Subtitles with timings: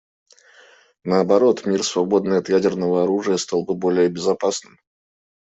[1.03, 4.79] Наоборот, мир, свободный от ядерного оружия, стал бы более безопасным.